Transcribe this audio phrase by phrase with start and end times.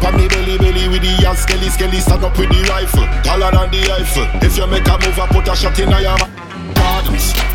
[0.00, 2.00] down on me belly belly with the ass skelly skelly.
[2.00, 4.26] Stand up with the rifle, taller than the Eiffel.
[4.42, 6.30] If you make a move, I put a shot in your mouth.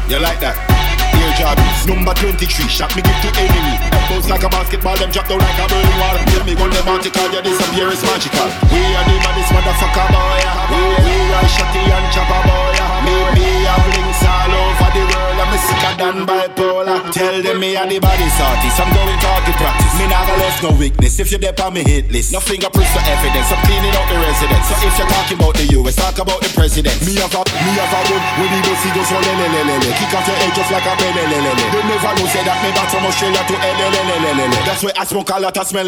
[0.10, 0.97] You like that?
[1.18, 3.76] Air Jordans, number 23, shot me give to enemy.
[4.10, 6.18] Bounce like a basketball, them drop down like a burning wall.
[6.30, 8.48] Tell me gun them article, your disappear is magical.
[8.70, 10.42] We are the maddest motherfucker boy.
[10.72, 12.76] We, we are shotty and chopper boy.
[13.06, 15.38] Me, me have links all over the world.
[15.38, 17.00] I'm sicker than bipolar.
[17.14, 18.78] Tell them me are the body artist.
[18.80, 19.94] I'm going to practice.
[19.98, 21.20] Me not gonna left no weakness.
[21.20, 23.48] If you dep on me hit list, no fingerprints for evidence.
[23.50, 24.66] I'm cleaning out the residence.
[24.70, 26.96] So if you're talking about the US, talk about the president.
[27.06, 28.22] Me have a, me have a gun.
[28.38, 29.90] When he goes, he goes, oh, so le le le le.
[29.98, 32.70] Kick off your head just like a know say that me
[33.48, 33.56] to.
[34.68, 35.88] That's why I smoke a lot smell.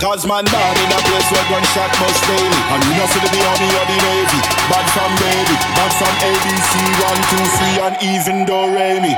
[0.00, 2.60] Cause man born in a place where gunshot must daily.
[2.72, 4.40] And you know see the army or the navy.
[4.66, 6.72] Bad from baby, bad from ABC,
[7.04, 9.14] one, two, three, and even Remy.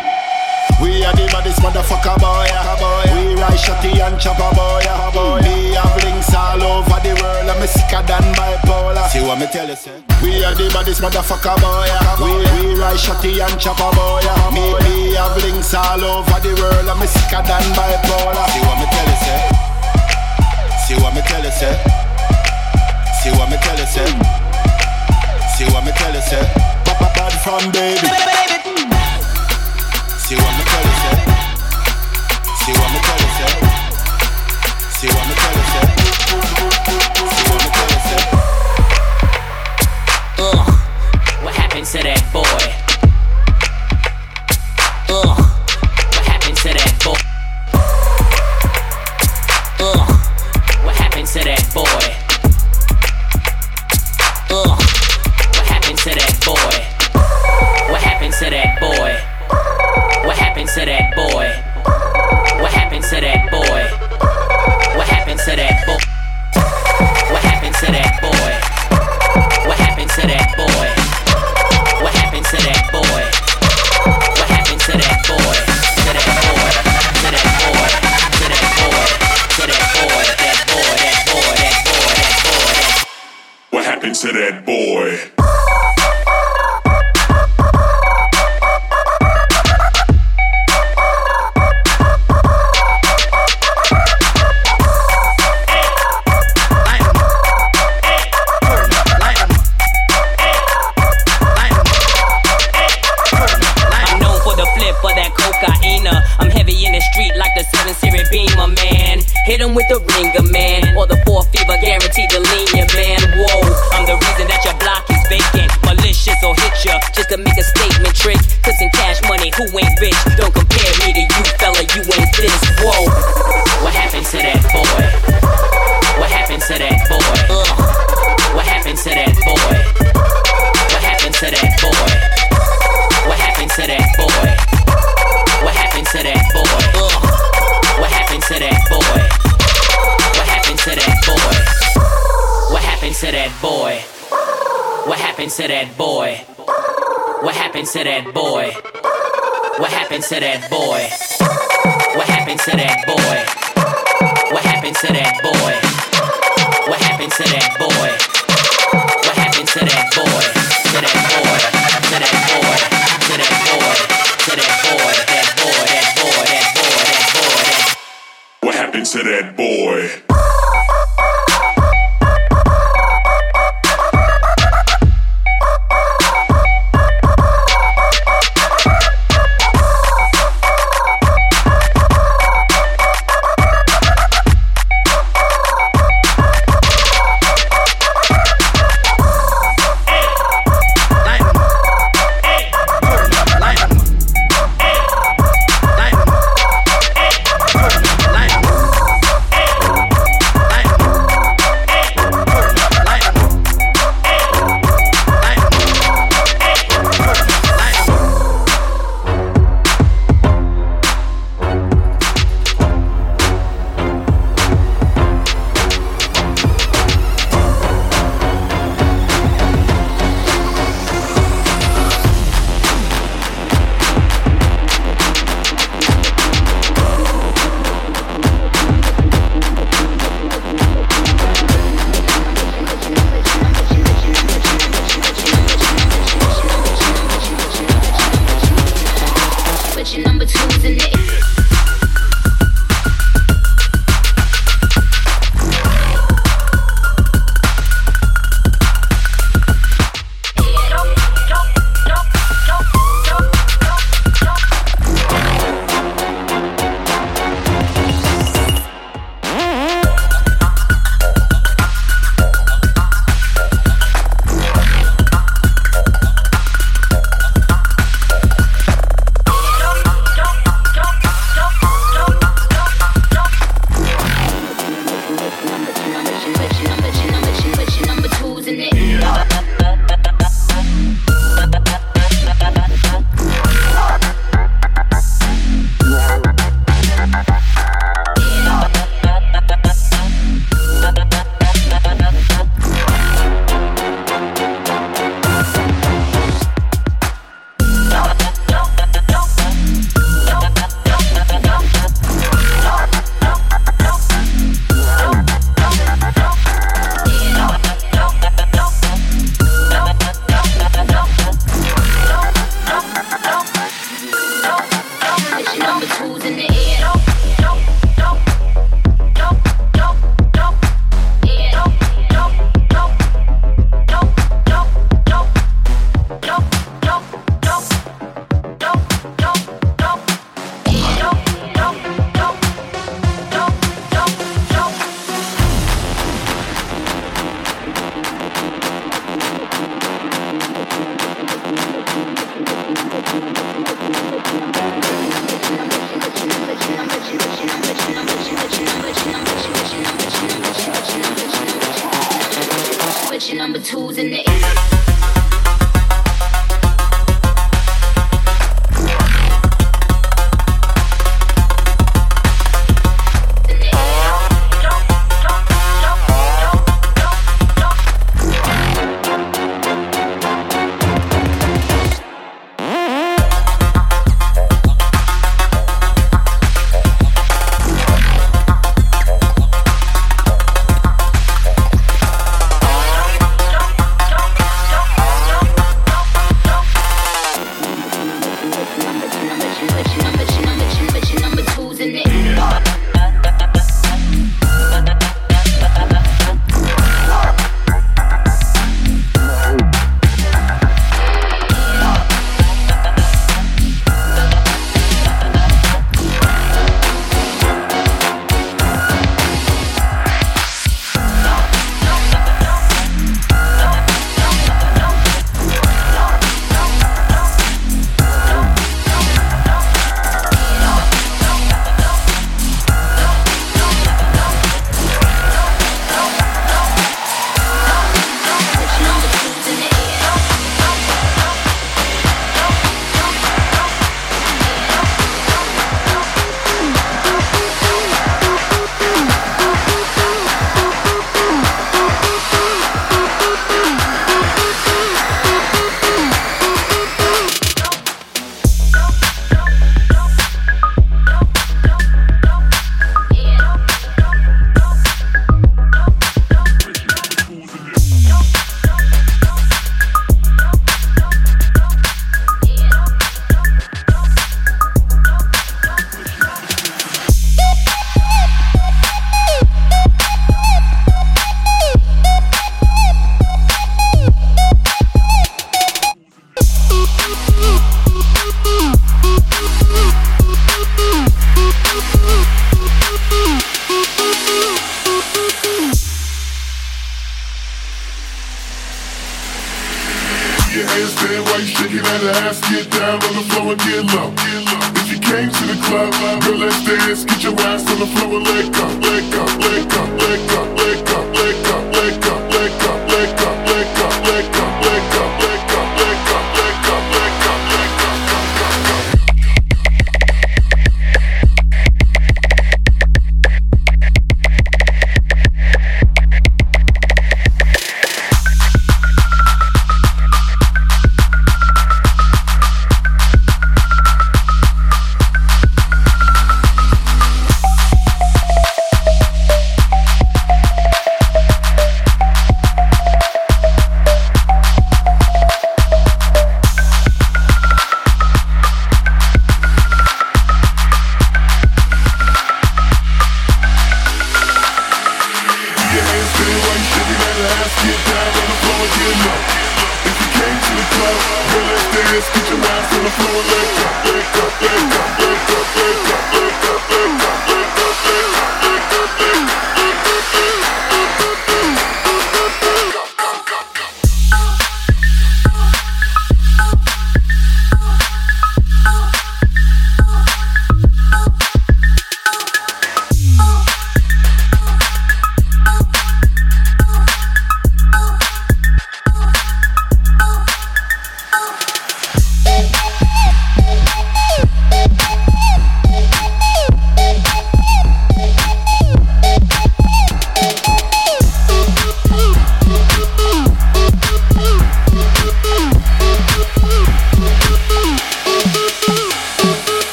[0.81, 2.47] We are the baddest motherfucker boy.
[3.15, 5.41] We ride shotty and chopper boy, boy.
[5.43, 5.75] Me
[6.39, 9.11] all over the world, I'm sicker than bipolar.
[9.11, 9.99] See what me tell you, say?
[10.23, 11.91] We are the baddest motherfucker boy,
[12.23, 14.23] we we ride shotty and chopper boy.
[14.55, 18.47] Me me have links all over the world, I'm sicker than bipolar.
[18.55, 19.41] See what me tell you, say?
[20.87, 21.75] See what me tell you, say?
[23.21, 24.07] See what me tell you, say?
[25.59, 26.47] See what me tell you, say?
[27.19, 27.99] Bad from baby.
[30.23, 31.17] See what me tell you, say.
[32.63, 33.01] See what me
[42.09, 42.48] that boy?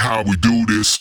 [0.00, 0.99] How we do this.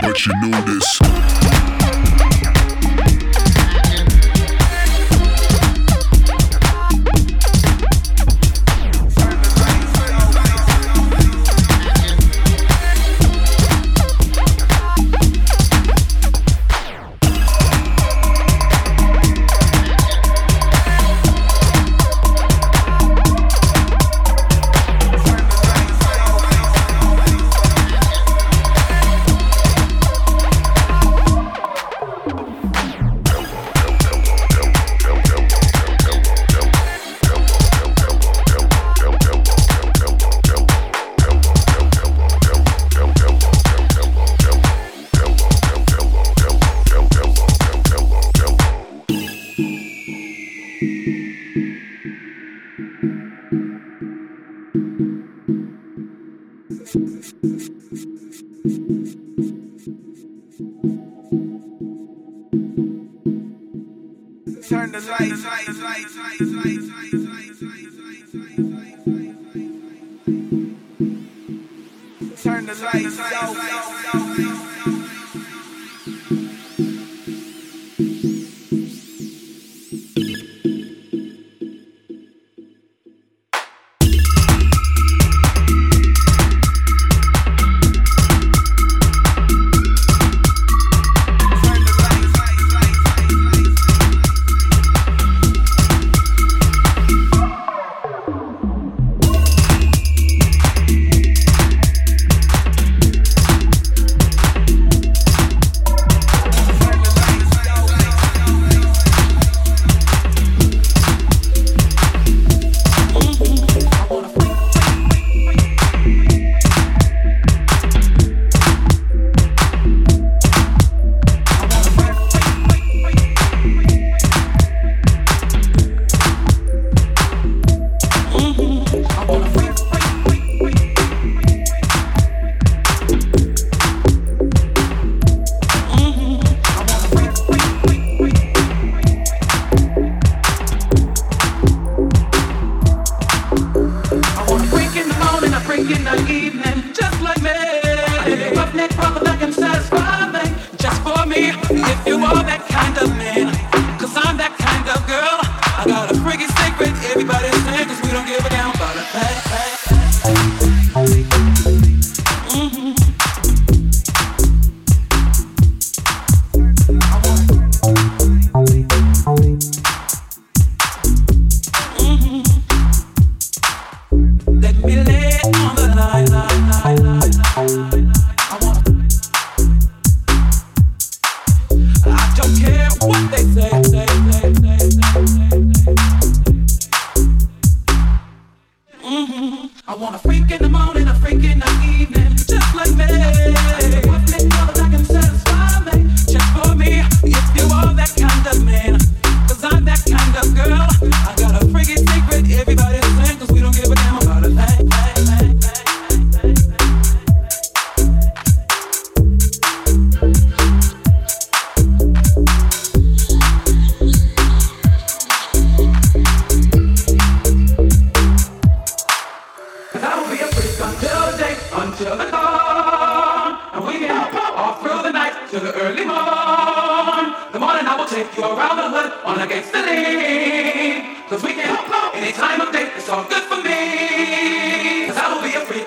[0.00, 1.29] But you knew this.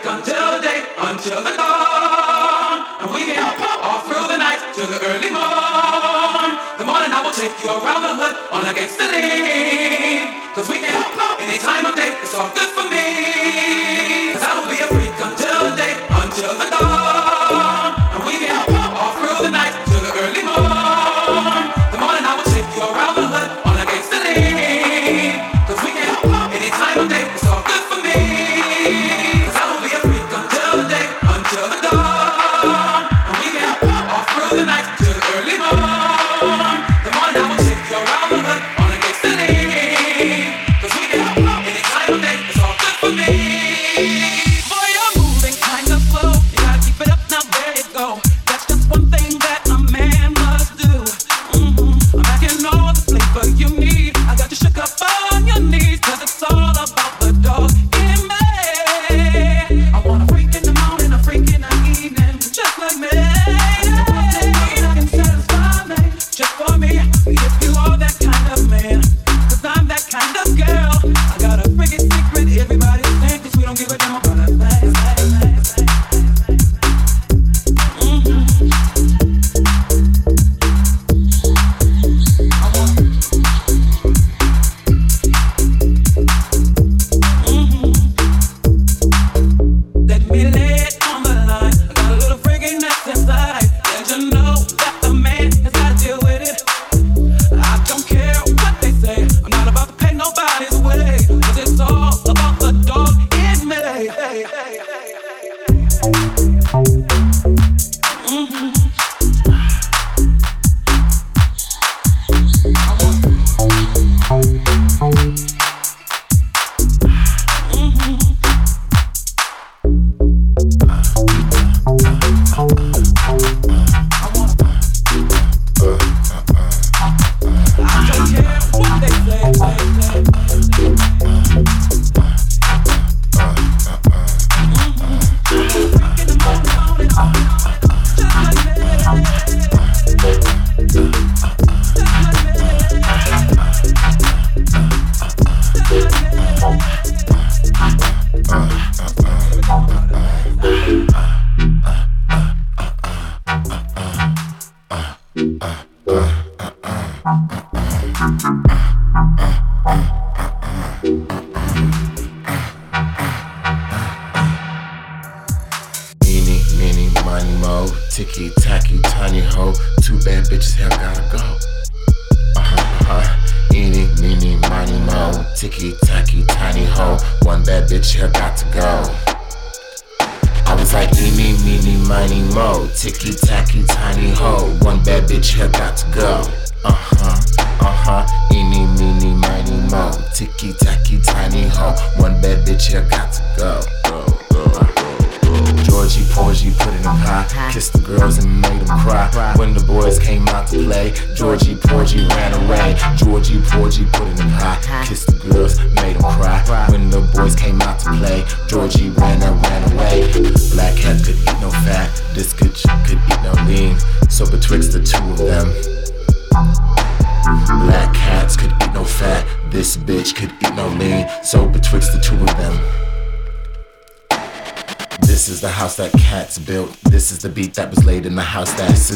[0.01, 2.85] Until the day, until the dawn.
[3.01, 6.57] And we can help all through the night till the early morn.
[6.77, 10.41] The morning I will take you around the hood on a gangster lean.
[10.55, 13.82] Cause we can help any time of day, it's all good for me.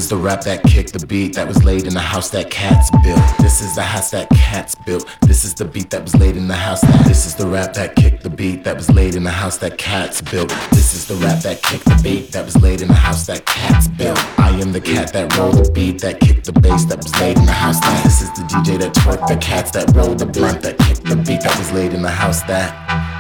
[0.09, 3.19] The rap that kicked the beat that was laid in the house that cats built.
[3.39, 5.05] This is the house that cats built.
[5.21, 7.05] This is the beat that was laid in the house that.
[7.05, 9.77] This is the rap that kicked the beat that was laid in the house that
[9.77, 10.49] cats built.
[10.71, 13.45] This is the rap that kicked the beat that was laid in the house that
[13.45, 14.17] cats built.
[14.39, 17.37] I am the cat that rolled the beat that kicked the bass that was laid
[17.37, 18.03] in the house that.
[18.03, 21.17] This is the DJ that twerked the cats that rolled the blunt that kicked the
[21.17, 22.71] beat that was laid in the house that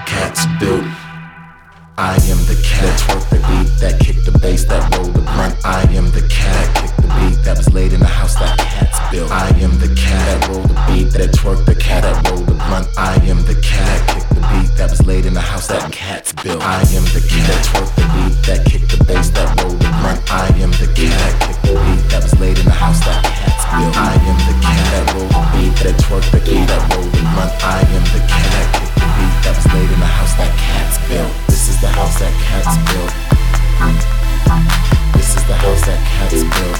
[0.07, 0.85] cats built.
[1.99, 5.25] I am the cat that twerked the beat that kicked the bass that rolled the
[5.33, 5.57] blunt.
[5.65, 8.53] I am the cat that kicked the beat that was laid in the house that
[8.59, 9.31] cats built.
[9.33, 12.53] I am the cat that rolled the beat that twerked the cat that rolled the
[12.53, 12.85] blunt.
[13.01, 15.91] I am the cat that kicked the beat that was laid in the house that
[15.91, 16.61] cats built.
[16.61, 19.89] I am the cat that twerked the beat that kicked the bass that rolled the
[19.97, 20.21] blunt.
[20.29, 23.25] I am the cat that kicked the beat that was laid in the house that
[23.25, 23.97] cats built.
[23.97, 27.25] I am the cat that rolled the beat that twerked the beat that rolled the
[27.33, 27.57] blunt.
[27.65, 28.86] I am the cat that
[29.47, 31.31] that was laid in the house that cats built.
[31.47, 33.15] This is the house that cats built.
[35.15, 36.75] This is the house that cats built.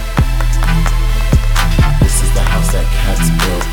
[2.03, 3.63] This is the house that cats built.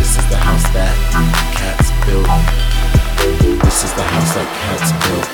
[0.00, 0.96] This is the house that
[1.52, 2.24] cats built.
[3.60, 5.28] This is the house that cats built.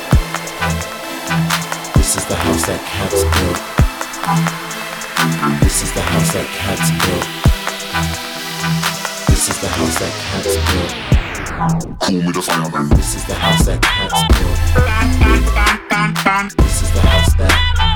[1.94, 3.62] This is the house that cats built.
[5.62, 7.22] This is the house that cats built.
[9.30, 11.21] This is the house that cats built.
[11.62, 12.88] Call me the fireman.
[12.88, 14.58] This is the house that I built.
[16.56, 17.91] This is the house that.